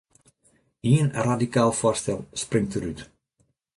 [0.91, 2.99] Ien ‘radikaal’ foarstel springt derút.